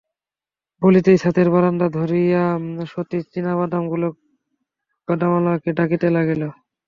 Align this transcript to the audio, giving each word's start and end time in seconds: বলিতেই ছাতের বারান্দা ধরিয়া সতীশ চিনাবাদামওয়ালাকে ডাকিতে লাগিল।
বলিতেই 0.81 1.17
ছাতের 1.17 1.47
বারান্দা 1.53 1.87
ধরিয়া 1.97 2.43
সতীশ 2.87 3.23
চিনাবাদামওয়ালাকে 3.33 4.09
ডাকিতে 5.77 6.07
লাগিল। 6.09 6.41